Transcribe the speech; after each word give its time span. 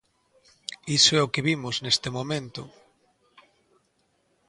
Iso 0.97 1.11
é 1.19 1.21
o 1.23 1.31
que 1.33 1.45
vimos 1.47 1.75
neste 1.83 2.09
momento. 2.17 2.61